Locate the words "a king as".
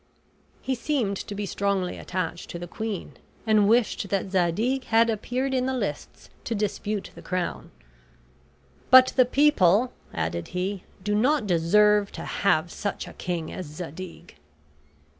13.07-13.67